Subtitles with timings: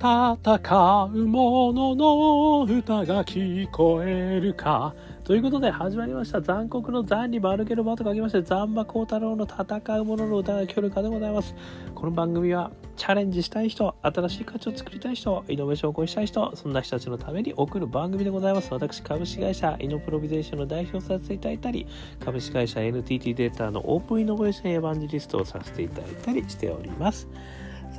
[0.00, 4.94] 戦う者の歌が聞こえるか。
[5.24, 11.54] ということで始まりました残酷の残に丸けの場と書きまして残馬孝太郎の戦う者の歌が聞こえるかでございます。
[11.94, 18.72] この番組はチャレンジしたい人、新しい価値を作りたい人、イノベーションを起こしたい人、そんな人たちのために送る番組でございます。
[18.72, 21.86] 私、株式会社イノプロビゼーションの代表させていただいたり、
[22.24, 27.28] 株式会社 NTT データのオープンイノベーションエヴァンジリストをさせていただいたりしております。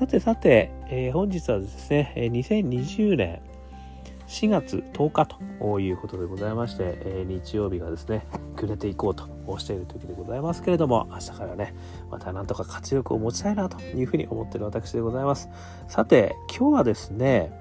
[0.01, 3.39] さてさて、えー、本日はですね、2020年
[4.25, 5.27] 4月10日
[5.59, 8.25] ということでございまして、えー、日曜日がですね、
[8.55, 11.75] 暮れていこうとしている時でございますけれども、明日からね、
[12.09, 15.49] またなんとか活力を持ちたいなというふうに思っている私でございます。
[15.87, 17.51] さて、今日はですね、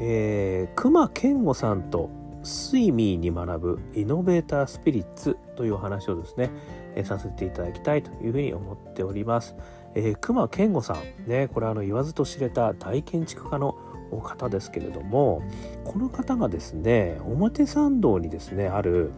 [0.00, 2.08] えー、熊健吾さんと
[2.44, 6.48] スイミーに学ぶイノベータースピリッツというお話をですね、
[6.94, 9.54] えー、させていただきたいというふうに思っております。
[9.98, 13.74] えー、熊健吾さんねこれあの言わずと知れた大建築家の
[14.22, 15.42] 方ですけれども
[15.84, 19.10] この方がですね表参道にですねある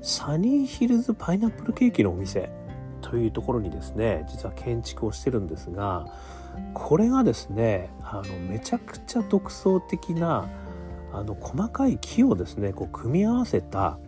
[0.00, 2.50] サニーヒルズパイナップルケーキのお店
[3.02, 6.06] というところにですね実は建築をしてるんですが
[6.72, 10.48] これがですねあのめちゃくちゃ独創的な
[11.12, 13.98] あの細かい木をですねこう組み合わせた、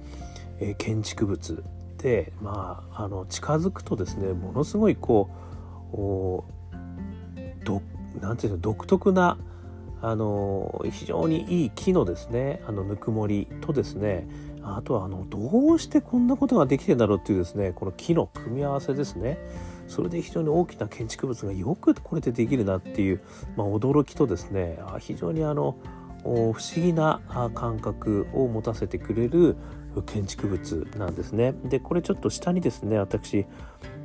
[0.59, 1.63] え、建築物
[2.05, 5.31] でまああの近づくとですねものすごいこ
[5.91, 7.81] うど
[8.21, 9.39] なんていうの独特な
[10.03, 14.29] あの非常にいい木のですねあのぬくもりとですね
[14.63, 19.39] あとはあのどうしてこんなことができてんだろうっていうですねこの木の組み合わせですね。
[19.89, 23.21] それで非常に大きな建築物がよくこれでできるなっていう、
[23.55, 25.77] まあ、驚きとですね非常にあの
[26.23, 27.21] 不思議な
[27.55, 29.57] 感覚を持たせてくれる
[30.03, 31.53] 建築物なんですね。
[31.65, 33.47] で、これちょっと下にですね、私、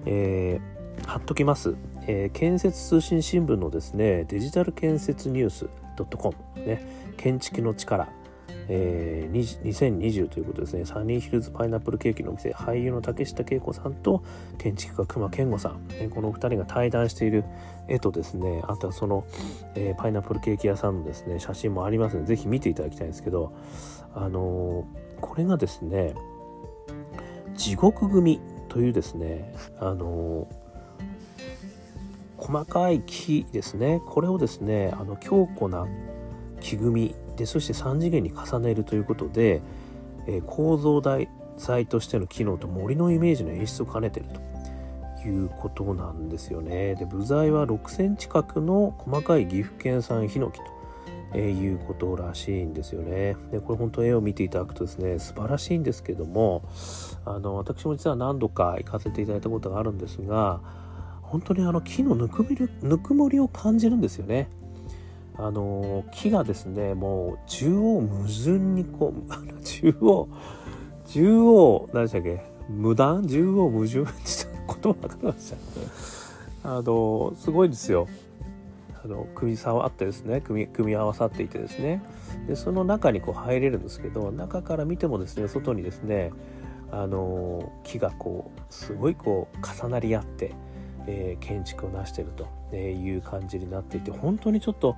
[0.05, 1.75] えー、貼っときます、
[2.07, 5.67] えー、建設通信新聞のですね、デジタル建設ニュース
[6.17, 6.85] .com ね、
[7.17, 8.09] 建築の力、
[8.67, 14.23] えー、2020ということですね、サニーヒルズパイナップルケーキのお店、俳優の竹下恵子さんと
[14.57, 17.43] 建築家熊健吾さん、ね、このお二人が対談している
[17.87, 19.25] 絵とですね、あとはその、
[19.75, 23.53] えー、パイナップルケーキ屋さんのですね、写真もありますので、ぜひ見ていただきたいんですけど、
[24.13, 26.15] あのーこれがですね
[27.55, 30.47] 地獄組というですねあの
[32.37, 35.87] 細かい木ですねこれをですねあの強固な
[36.61, 39.61] 木組みでそして3次元に重ねるということで、
[40.27, 44.29] えー、構造材としての機能と森のイメージの演出を兼ねている
[45.21, 46.95] ということなんですよね。
[46.95, 50.78] で部材は6センチ角の細かい岐阜県産ヒノキと
[51.33, 53.35] えー、いうことらしいんですよね。
[53.51, 56.63] でこれ本当絵を見ていただくとですね素晴らしいんですけども
[57.25, 60.61] あの私も実は何度か行かせていただいたことがあるんですが
[61.21, 64.49] 本当にあの木のぬくみるぬくもりを感じるんですよね。
[65.37, 69.29] あの木がですねもう縦横無尽にこう
[69.63, 70.27] 縦横
[71.07, 73.23] 縦横何でしたっけ無断？
[73.23, 75.53] 縦横無尽言葉が出まし
[76.63, 78.07] たあのすごいですよ
[79.09, 82.01] の組み触ってですね組み合わさっていてですね。
[82.47, 86.31] でその中にこう入れるんですけど中から見てもですね外にですね
[86.91, 90.53] あの木がこうすごいこう重なり合って、
[91.07, 92.29] えー、建築を成してる
[92.71, 94.95] という感じになっていて本当にちょっと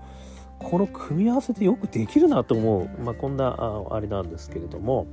[0.59, 5.07] この組み合わせでよくできるなと思う、まあ、こんなああれなんですけれども。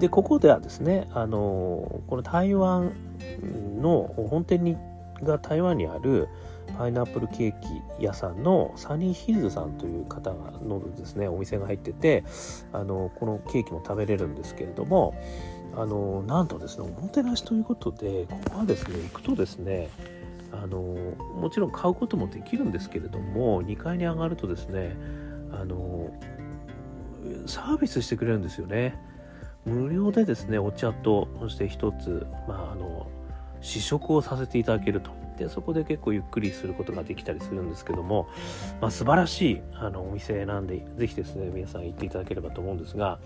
[0.00, 2.92] でここではですねあのこの台湾
[3.80, 4.76] の本店に
[5.22, 6.28] が台湾にある
[6.78, 7.60] パイナップルケー
[7.98, 12.24] キ屋さんのサニーヒルズさんという方のですねお店が入ってて
[12.72, 15.14] あのこのケーキも食べれるんですけれども
[15.74, 19.88] あのなんとですねおもてなしということでここはですね行くとですね
[20.52, 24.96] あのもちろん買うこともできるんですけれども2階に上がるとですね
[25.52, 26.10] あの
[27.46, 28.96] サービスしてくれるんですよね。
[29.64, 33.08] 無料でですねお茶とそして一つまああの
[33.60, 35.25] 試食をさせていただけると。
[35.36, 38.28] でそこで結構ゆっくりすることができたりするんですけども、
[38.80, 43.18] まあ、素晴らしいあのお店なんで是非ですね皆さん行っていただければと思うんですが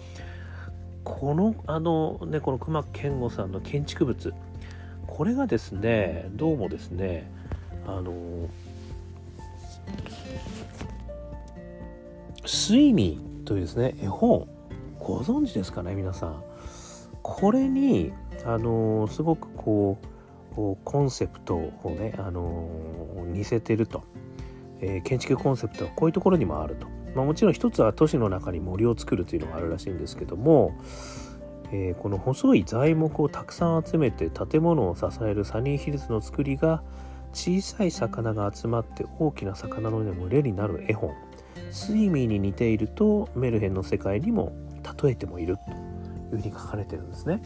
[1.04, 4.34] このあのねこの熊健吾さんの建築物
[5.06, 7.30] これがですねどうもですね
[7.86, 8.48] あの
[12.44, 14.46] 「睡眠」というですね絵本
[14.98, 16.42] ご存知ですかね皆さん。
[17.22, 18.12] これに
[18.44, 20.06] あのすごくこう
[20.54, 22.68] コンセプトをね、あの、
[23.26, 24.02] 似せてると、
[24.80, 30.76] えー、建築コンセプトはこういうところにもあると、まあ、もちろん一つは都市の中に森を作るというのがあるらしいんですけども、
[31.72, 36.82] えー、この細い材木をたくさん集めて建物を支えるサニーヒルズの作りが
[37.32, 41.14] 小さい魚が集まって大きな魚の群れになる絵本。
[41.70, 44.52] スイミーに似ているとメルヘンの世界にも
[45.02, 47.40] 例えてもいるというふうに書かれてるんですね。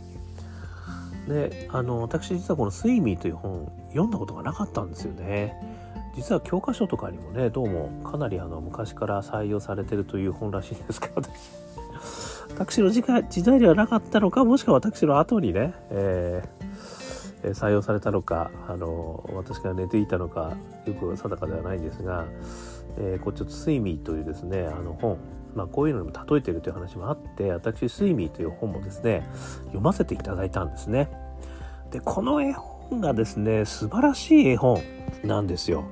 [1.28, 5.54] であの私実はこの「スイミー」という本読んだことがなかったんですよね。
[6.16, 11.22] 実は教科書とかにもねどうもかなりあの昔から採用されてるという本らしいんですけど
[12.54, 20.52] 私の時代ではなかったのかもしくは私の後にね、えー、採用されたのかあの私が寝ていたのか
[20.86, 22.26] よく定かではないんですが、
[22.96, 25.18] えー、こうちょっと「スイミー」というですねあの本
[25.54, 29.26] まあ、こういうのにも例えてるという話もあって私「スイミー」という本もですね
[29.66, 31.10] 読ませていただいたんですね。
[31.90, 34.80] でこの絵本がですね素晴らしい絵本
[35.22, 35.84] なんですよ。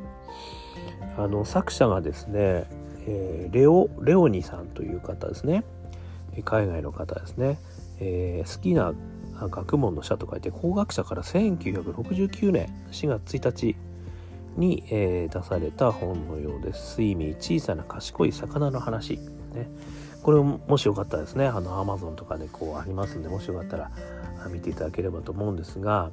[1.16, 2.64] あの作者がですね、
[3.06, 5.62] えー、レオレオニさんという方ですね
[6.44, 7.58] 海外の方ですね、
[8.00, 8.94] えー、好きな
[9.48, 13.76] 学問の社と書いて工学者から1969年4月1日
[14.56, 17.00] に、えー、出された本のようです。
[17.00, 19.18] 睡眠小さな賢い魚の話。
[19.52, 19.68] ね。
[20.22, 23.90] これもしよかったらですね、あの、アマゾンとかでこうありますんで、もしよかったら
[24.50, 26.10] 見ていただければと思うんですが、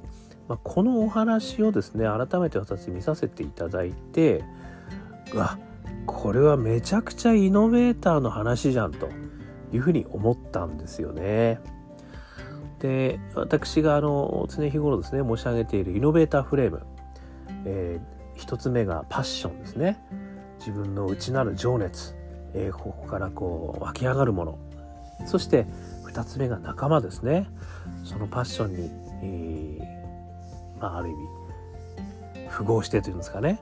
[0.48, 4.44] まあ、このお話をですね、改めて私見させていただいて、
[5.36, 5.60] わ、
[6.08, 9.10] これはめちゃくちゃイノベーターの話じゃんと
[9.72, 11.60] いうふうに思ったんですよね。
[12.80, 16.82] で、私があの、常日頃ですね、申し上げているイノベーターフレーム、
[17.66, 20.02] えー、一つ目がパッションですね。
[20.58, 22.19] 自分の内なる情熱。
[22.54, 24.60] えー、ここからこう湧き上がるもの。
[25.26, 25.66] そして
[26.06, 27.50] 2つ目が仲間ですね。
[28.04, 28.92] そのパッションに、
[29.22, 31.18] えー、まあ、ある意味
[32.50, 33.60] 符合してというんですかね。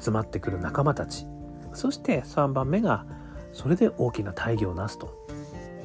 [0.00, 1.26] 集まってくる仲間たち。
[1.72, 3.04] そして3番目が
[3.52, 5.20] それで大きな大義をなすと。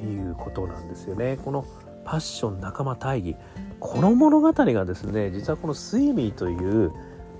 [0.02, 1.38] いうことなんですよね。
[1.42, 1.64] この
[2.04, 3.36] パッション仲間大義。
[3.80, 6.92] この物語がですね実はこの「スイミー」という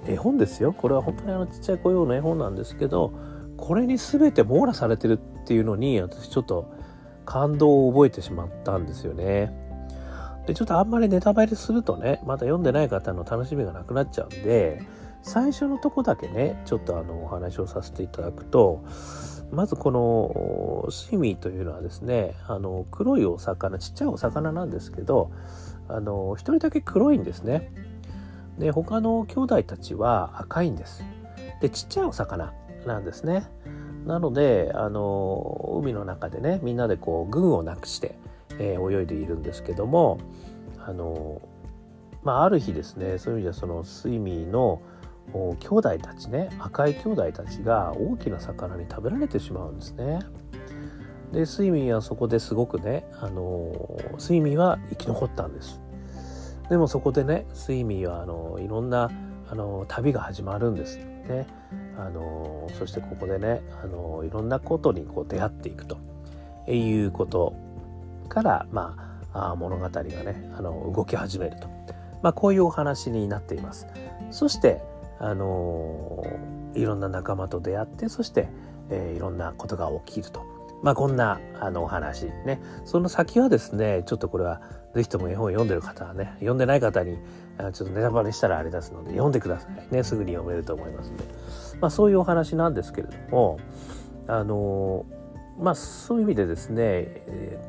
[0.06, 0.72] 絵本ですよ。
[0.72, 3.12] これは本当にあのちっちゃい子用の絵本なんですけど
[3.56, 6.70] これに全て網羅されてるっていうのに私ちょっと
[7.24, 9.52] 感動を覚えてしまったんですよね。
[10.46, 14.80] でちょっとあんまりネタバレするとねまだ読んでない方の楽しみがなくなっちゃうんで
[15.22, 18.84] 最初のとこだけねちょっとあのお話をさせていただくと
[19.50, 25.32] まずこのシミというのはですねあの黒いお魚ちっちゃいお魚なんですけど
[25.88, 27.72] あの一人だけ黒いんですね。
[28.58, 31.04] で他の兄弟たちは赤いんです。
[31.60, 32.52] でちっちゃいお魚
[32.86, 33.46] なんですね。
[34.06, 38.16] なのであの海の中でねみんなでこう群をなくして、
[38.58, 40.18] えー、泳いでいるんですけども
[40.78, 41.42] あの、
[42.22, 44.80] まあ、ある日ですねそういう意味ではそのスイミーの
[45.32, 50.20] 兄弟たちね赤い兄弟たちが大きな魚に食べられてしまうんですね。
[51.32, 55.80] でスイミーはそこですごくねあのスイミーは生き残ったんです。
[56.70, 59.10] でもそこでねスイミーはあのいろんな
[59.48, 61.46] あの旅が始まるんですね。
[61.98, 65.98] あのそしてここでねあのいろんなことにこう出会っていくと
[66.70, 67.54] いうこと
[68.28, 71.68] から、まあ、あ物語がねあの動き始めると、
[72.22, 73.86] まあ、こういうお話になっています。
[74.30, 74.82] そして
[75.18, 76.26] あの
[76.74, 78.48] いろんな仲間と出会ってそして、
[78.90, 80.44] えー、いろんなことが起きると。
[80.82, 82.60] まあこんなあのお話ね。
[82.84, 84.60] その先はですね、ちょっとこれは
[84.94, 87.18] ぜひとも絵本を読んでる方はね、読んでない方に
[87.72, 90.02] ちょっとネタバレしたらあれですので読んでくださいね。
[90.04, 91.24] すぐに読めると思いますので。
[91.80, 93.58] まあそういうお話なんですけれども、
[94.28, 95.04] あの
[95.58, 97.22] まあそういう意味でですね、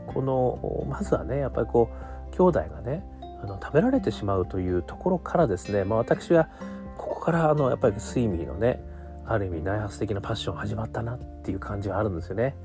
[0.07, 1.89] このまずはね、やっぱりこ
[2.31, 3.03] う兄弟がね、
[3.43, 6.49] あの食べられてしまうというところからですね、まあ私は
[6.97, 8.83] ここからあのやっぱり睡眠のね、
[9.25, 12.55] ある意味内発的なパッション始まったなっていう感じがあるんですよね。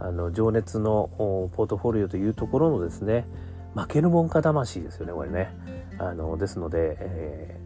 [0.00, 3.26] あの情熱のポートフォリオというところのですね
[3.74, 5.52] 負けるもんか魂ですよねこれね。
[5.98, 7.60] あのですので、え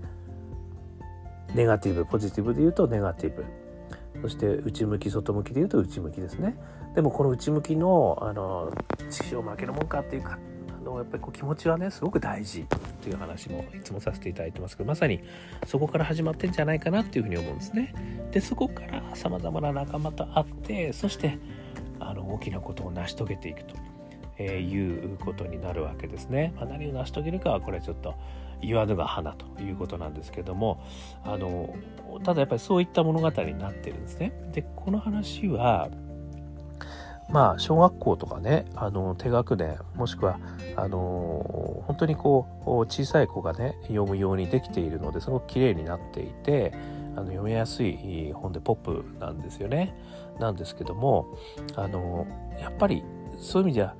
[1.50, 3.44] ー、ネガティブポジティブで言うとネガティブ
[4.22, 6.56] そして内向き外向きで言うと内向きですね。
[6.94, 8.72] でもこの内向きのあの
[9.10, 12.66] 師匠負けるもんかっていうかあのやっぱりこう気持ちはねすごく大事
[13.02, 15.20] という話もいつもさせていただいてますけどまさに
[15.66, 17.94] そこから始まってんじゃないかなっていうふうに思うんですね。
[18.30, 21.38] でそこからさまざまな仲間と会ってそして
[21.98, 23.91] あの大きなことを成し遂げていくと。
[24.38, 26.52] えー、いうことになるわけですね。
[26.56, 28.14] まあ、何を成し遂げるかはこれちょっと
[28.62, 30.80] 言わぬが花ということなんですけども
[31.24, 31.74] あの
[32.22, 34.32] ただやっぱりそういった物語になってるんですね。
[34.52, 35.88] でこの話は
[37.28, 40.38] まあ小学校とかねあの低学年もしくは
[40.76, 46.72] あの本当にこう小さい子がね読むようにできているのですごく綺麗になっていて
[47.16, 49.94] あの読みやすい本でポップなんですよね。
[50.38, 51.26] なんですけども
[51.76, 52.26] あの
[52.60, 53.04] やっぱり
[53.38, 53.94] そういう意味じゃ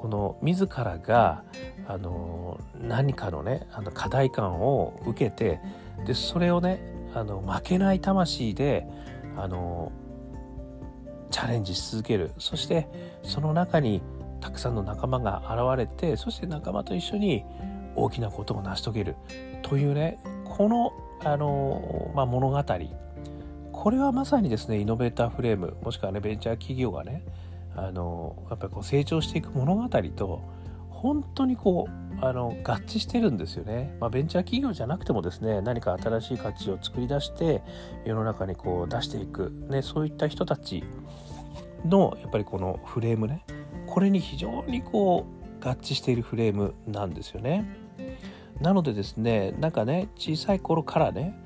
[0.00, 1.42] この自らが
[1.86, 5.60] あの何かのねあの課題感を受けて
[6.06, 6.80] でそれをね
[7.14, 8.86] あの負けない魂で
[9.36, 9.90] あの
[11.30, 12.30] チャレンジし続ける。
[12.38, 12.88] そして
[13.22, 14.02] その中に
[14.40, 17.44] たくさんの仲間が現れてそして仲間と一緒に
[17.96, 19.16] 大きなことを成し遂げる。
[19.62, 20.92] というねこの
[21.24, 22.64] あの、まあ、物語。
[23.72, 27.22] これはまさにですねイノベーターフレームもしくはねベンチャー企業がね
[27.86, 30.42] あのやっぱりこう成長していく物語と
[30.90, 37.62] 本当にこうあの合致してるんですよね、まあ、ベンチャー企業じゃなくてもですね何か新しい価値を作り出して
[38.04, 40.82] 世の中にこう出していく、ね、そういった人たち
[41.84, 43.44] のやっぱりこのフレームね
[43.86, 45.26] これに非常にこ
[45.62, 47.64] う合致しているフレームなんですよね。
[48.60, 51.40] なのでですねなんかね小さい頃からね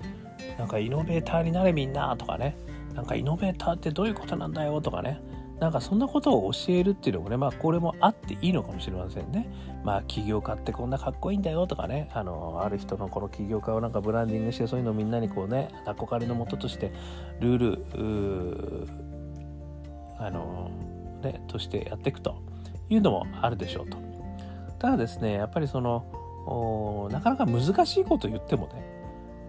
[0.58, 2.56] なんかイノベーターになれみんなとかね
[2.94, 5.20] なんかイノベーターってどういうことなんだよとかね
[5.62, 9.48] なんかそんなことを教えるっていうのもね、まあこれもあっていいのかもしれませんね。
[9.84, 16.90] まあ起業家ってこんなかっこいいんだよとかね、あの、ある人のこの起業家をなんかブランディングしてそういうのをみんなにこうね、憧れのもととして
[17.38, 18.88] ルール、
[20.18, 20.68] あの、
[21.22, 22.42] ね、としてやっていくと
[22.90, 23.98] いうのもあるでしょうと。
[24.80, 29.01] ただですね、やっぱりその、なかなか難しいこと言ってもね、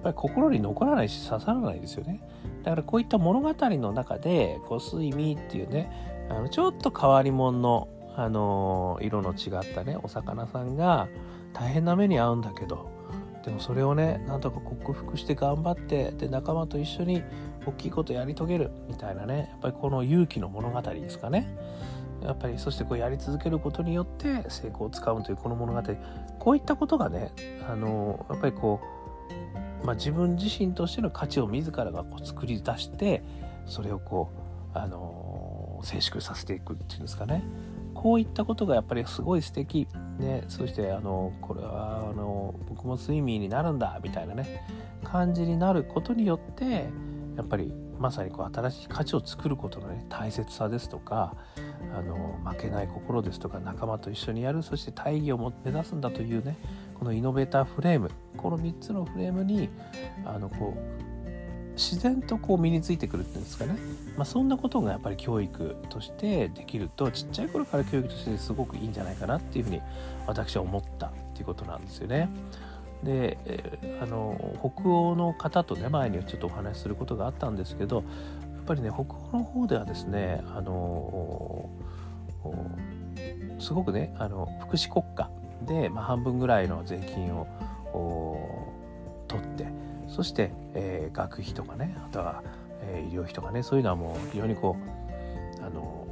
[0.03, 2.19] ぱり心に残らないし刺さらないですよね。
[2.63, 5.89] だからこういった物語の中で「こう睡眠」っていうね
[6.29, 11.07] あのちょっと変わり者の、あの色の違ったねお魚さんが
[11.51, 12.87] 大変な目に遭うんだけど
[13.43, 17.23] でもそれをねなんとか克服して頑張ってで仲間と一緒に
[17.65, 21.57] 大きいことやり遂げるみたいなねやっぱりこの勇気の物語ですかね。
[22.23, 25.81] やっぱりそしてこうやり続けることによって成功をつかむというこの物語
[26.39, 27.31] こういったことがね
[27.69, 29.02] あのやっぱりこう
[29.83, 33.23] まあ、自分自身としての価値を自らがこう作り出して
[33.65, 34.31] それをこ
[34.73, 37.43] う、あのー、静粛させていくっていうんですかね。
[37.93, 39.87] こういったことがやっぱりすごい素敵。
[40.19, 44.65] ねそしてあのこれはあの僕も睡眠になるんだみたいなね
[45.03, 46.89] 感じになることによって
[47.35, 51.35] やっぱりまさにこう新しい価値を作ることの、ね、大切さですとか
[51.95, 56.57] あの負けない心ですとか仲間と一緒にやるそして大義を目指すんだというね
[56.99, 58.11] このイノベーターフレーム。
[58.43, 59.69] この3つのフレームに
[60.25, 61.03] あのこう
[61.75, 63.75] 自然とこう身についてくるっていうんですかね、
[64.15, 69.81] まあ、そんなことがやっぱり教育としてできるとちっちゃい頃から教育としてすごくいいんじゃないかなっていうふうに
[70.27, 72.29] 私は思ったっていうことなんですよね。
[73.03, 73.37] で、
[74.01, 78.03] あの北欧の方とね前にちょっとお話しすることがあったんですけどやっ
[78.65, 81.69] ぱりね北欧の方ではですねあの
[83.59, 85.29] すごくねあの福祉国家
[85.65, 87.47] で、まあ、半分ぐらいの税金を
[89.27, 89.67] 取って
[90.07, 92.43] そして、えー、学費とかねあとは、
[92.81, 94.75] えー、医療費とかねそういうのはもう非常にこ
[95.59, 96.07] うあの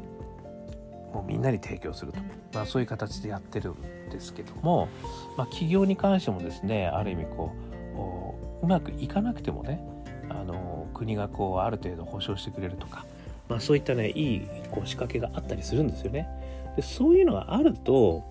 [1.13, 2.19] もうみんなに提供すると、
[2.53, 4.87] まあ、そういう形でやってるんですけども、
[5.37, 7.53] まあ、企業に関してもですねある意味こ
[8.61, 9.81] ううまくいかなくてもね
[10.29, 13.05] あの国がこうある程度保証してくれるとか、
[13.49, 16.27] まあ、そういったねいいこう仕掛けがあったりするんですよね。
[16.75, 18.23] でそういうのがあると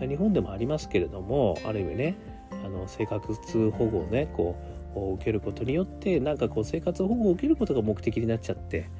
[0.00, 2.14] 日本でもありますけれどもある意味ね
[2.68, 3.32] あの生活
[3.70, 4.54] 保護をねこ
[4.94, 8.90] う受けることによってなんかこう生活保護を受けることが目的になっちゃって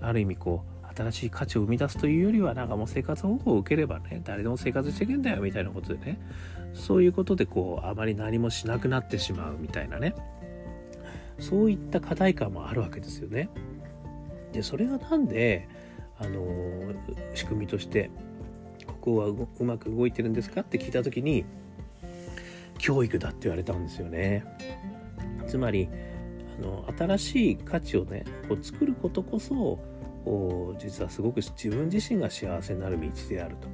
[0.00, 6.18] ある意味こう新しい価値を生み出すというよりはなんかもう生活保護を受ければね誰でも生活していけんだよみたいなことでね
[6.74, 10.14] そういうことでこうあまり何もしなくなってしまうみたいなね
[11.38, 13.50] そういった課題感もあるわけですよね。
[14.52, 15.68] でそれがなんで
[16.18, 16.94] あの
[17.34, 18.10] 仕組みとして
[19.06, 21.44] こはうまく動いてるんですかって聞いた時に
[22.78, 24.44] 教育だって言われたんですよね。
[25.46, 25.88] つまり
[26.58, 29.78] あの新しい価値をねこう作ることこそ
[30.78, 33.68] 実はすごく自分自身が幸せになる道であると。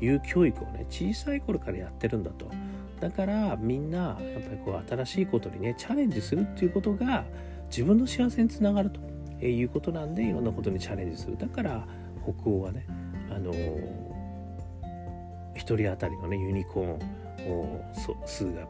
[0.00, 2.50] いう教育をね小さい頃からやってるんだと。
[3.00, 7.24] だからみんなやっぱりこう新しいことにねチャレンジするっていうことが
[7.68, 9.00] 自分の幸せにつながると。
[9.42, 11.36] いうことなんでいろんなことにチャレンジする。
[11.36, 11.86] だから
[12.22, 12.86] 北欧はね
[13.30, 13.82] あの1
[15.54, 16.98] 人当たりのねユニコーン
[18.24, 18.66] 数が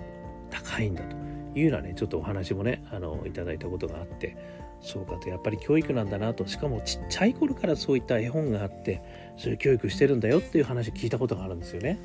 [0.51, 1.17] 高いんだと
[1.55, 4.37] いうようなねちょっとお話もねあのいただいたことがあって
[4.81, 9.03] そうかとやっぱり教育なんだなとしかもちっちゃい頃からそういった絵本があって
[9.37, 11.99] そういう教育してるんだよっていう話聞いたことがあるんですよね。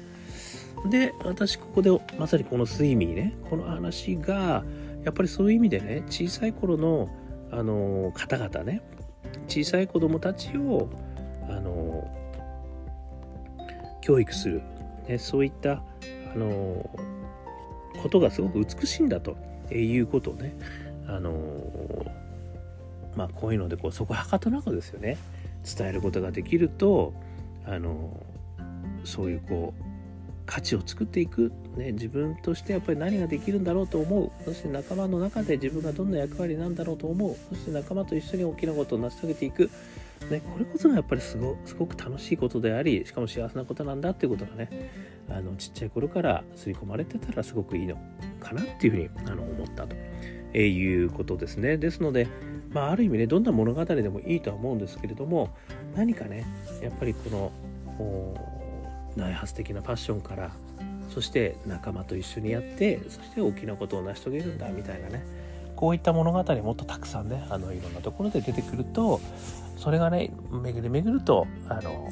[0.90, 4.63] で私ここでまさにこの睡眠ねこの話が
[5.04, 7.10] やっぱりそういう意味でね小さい頃の
[7.51, 8.82] あの方々ね
[9.48, 10.90] 小さい子供たちを
[11.50, 12.10] あの
[14.01, 14.62] 教育する、
[15.08, 15.84] ね、そういった
[16.34, 16.90] あの
[18.02, 19.38] ことがすごく美しいんだと
[19.72, 20.54] いうことをね
[21.08, 21.34] あの
[23.16, 25.18] まあこういうのでこうそこはかとなくですよね
[25.78, 27.14] 伝えることができると
[27.66, 28.18] あの
[29.04, 29.92] そういうこう
[30.46, 34.32] 価値を作っていく、ね、自分としてやっぱり何ができるんだろうと思う。
[34.44, 37.38] そして仲間の中で自分がどんな役割なんだろうと思う。
[37.50, 39.70] そして仲間と一緒に大きなことを成し遂げていく、
[40.30, 44.92] ね、これこそがやっぱりすごすごく楽しいことでありしかも幸せなことなんだっていうことがね
[45.30, 47.98] あのちっちゃい頃から刷り込まれてたらすごくいいの
[48.40, 49.96] かなっていうふうにあの思ったと、
[50.54, 51.78] えいうことですね。
[51.78, 52.28] ですので
[52.74, 55.50] まあ、ある意味ねどんな物語でもいいとは思うんですけれども
[55.96, 56.46] 何かね
[56.82, 57.51] やっぱりこの
[59.16, 60.51] 内発的なパッションから
[61.13, 65.25] そして仲間と一緒にやってそして大きなことを成し遂げるんだみたいなね
[65.75, 69.20] こういった物語もっとたくさんねあのいろんなところで出てくると
[69.82, 72.08] それがね巡り巡るとあの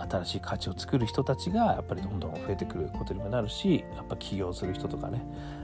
[0.00, 5.22] 新しい価値を作る人たちがやっぱりどんどん増えてくることにもなるしやっぱ起業する人とかね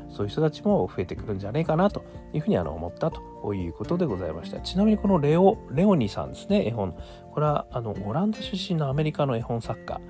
[0.09, 4.61] そういう人たちも増えてくるんじゃないかなというふうにあの思ったということでございました。
[4.61, 6.95] ちなみにこのレオレオニさんですね絵本。
[7.33, 10.01] これはあのオランダ出身のアメリカの絵本作家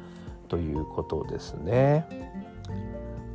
[0.49, 2.07] ということですね。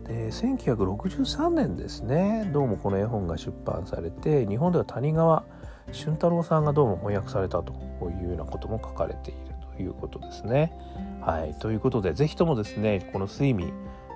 [0.06, 5.44] で1963年ですねどうもこの絵本が出版されて日本では谷川
[5.92, 7.74] 俊太郎さんがどうも翻訳されたと
[8.22, 9.40] いうようなことも書かれている
[9.76, 10.74] ということですね。
[11.22, 13.74] はい、ということで是非ともですねこの睡眠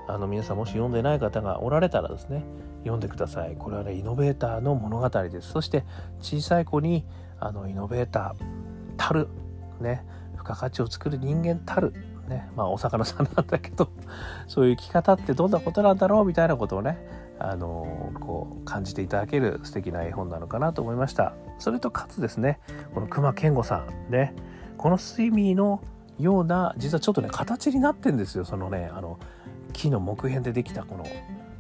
[0.08, 2.44] あの皆さんもし読んでない方がおられたらですね
[2.80, 3.56] 読んでください。
[3.58, 5.50] これはねイノベーターの物語です。
[5.50, 5.84] そして
[6.22, 7.06] 小さい子に
[7.40, 8.46] あのイノベーター
[8.98, 9.28] たる
[9.80, 11.94] ね付加価値を作る人間たる
[12.28, 13.90] ねまあお魚さんなんだけど
[14.48, 16.98] そういう生き方ってどんなことなんだろうみたいなことをね
[17.40, 21.36] あのこう感じていただける素敵な絵本なのかなと思いました。
[21.60, 22.60] それとかつですね
[22.94, 24.34] この熊健吾さんね
[24.78, 25.82] このスイミーの
[26.20, 29.20] ような実はちょっとね形になってんですよそのねあの
[29.74, 31.06] 木の木片でできたこの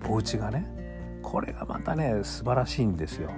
[0.09, 0.85] お家がね。
[1.25, 3.31] これがまたね素晴らしいんですよ。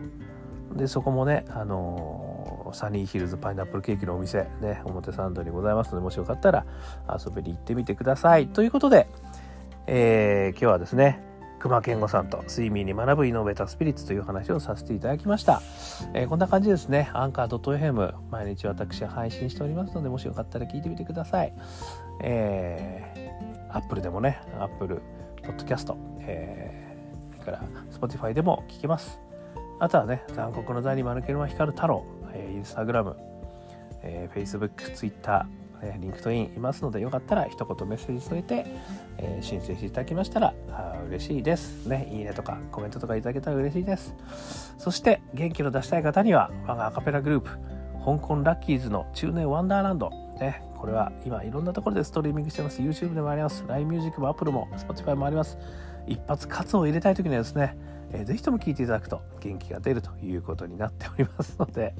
[0.76, 6.66] でそこもねあのサニーヒルズパイナップルケーキのお店ね表参道にございますのでもしよかったら
[7.08, 8.50] 遊びに行ってみてください。
[8.50, 9.08] ということで、
[9.88, 11.24] えー、今日はですね
[11.60, 15.62] 熊健吾さんと睡眠に学ぶイノベータースピリッツという話をさせていただきました。
[16.14, 17.10] えー、こんな感じですね。
[17.14, 21.54] アンカー .fm 毎日私は配信しておりますので、もしよかったら聞いてみてください。
[22.22, 25.02] えー、Apple でもね、Apple
[25.42, 29.20] Podcast、えー、それから Spotify でも聞けます。
[29.80, 33.16] あとはね、残酷の座に丸けるま光る太郎、えー、Instagram、
[34.04, 35.48] えー、Facebook、Twitter、
[35.82, 38.66] え LinkedIn いますのでよかったら一言メッセージ添えて、
[39.18, 40.54] えー、申請していただきましたら
[41.08, 41.88] 嬉しいです。
[41.88, 44.14] ねいいねとかコメントとかいただけたら嬉しいです。
[44.78, 47.50] そして元気の出したい方には我がアカペラグループ
[48.04, 50.10] 香港ラッキーズの中年ワンダーランド。
[50.40, 52.82] ねこれは今いろんなところでストリーミングしてます。
[52.82, 53.64] YouTube でもあります。
[53.68, 55.58] LINE ミュージックも Apple も Spotify もあります。
[56.08, 57.76] 一発カツを入れたい時にはですね
[58.12, 61.94] えー、ぜひとも聞いていただくと元気が出るということになっておりますので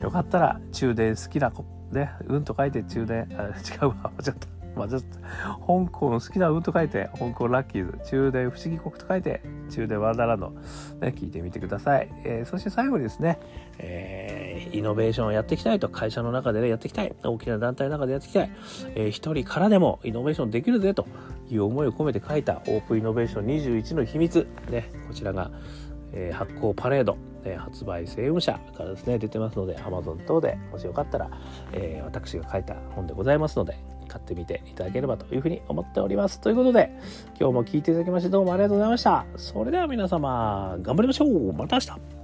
[0.00, 4.61] よかったら中電好きな子ねうんと書いて中電あ違うわ間違った。
[4.76, 13.38] まあ、ちょっと香港好きなうんと書いて香港ラッキーズ中電不思議国と書いて中電ワンダーランド、ね、聞いてみてください、えー、そして最後にですね、
[13.78, 17.14] えー、イノベーションをやっていきたいと会社の中で、ね、やっていきたい。
[17.22, 18.50] 大きな団体の中でやっていきたい、
[18.94, 21.06] えー、一人からでもイノベーションできるぜと
[21.50, 25.50] いう思いを込めて書いたオープンイノベーション21の秘密、ね、こちらが、
[26.12, 31.30] えー、発行パレード、え、発売政務者からですね出てますので Amazon 等でもしよかったら、
[31.72, 33.76] えー、私が書いた本でございますので
[34.12, 36.40] 買ってみていただければというふうに思っております。
[36.40, 36.90] ということで
[37.40, 39.24] 今日も聴いていただきましてどうもありがとうございました。
[39.36, 42.21] それでは皆様頑張りましょうまた明日